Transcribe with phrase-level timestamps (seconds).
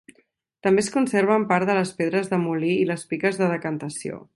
[0.67, 4.23] També es conserven part de les pedres de molí i les piques de decantació.